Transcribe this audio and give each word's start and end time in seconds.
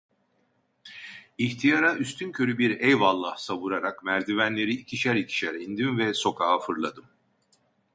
İhtiyara 1.37 1.95
üstünkörü 1.95 2.57
bir 2.57 2.79
"eyvallah" 2.79 3.37
savurarak 3.37 4.03
merdivenleri 4.03 4.73
ikişer 4.73 5.15
ikişer 5.15 5.53
indim 5.53 5.97
ve 5.97 6.13
sokağa 6.13 6.59
fırladım. 6.59 7.05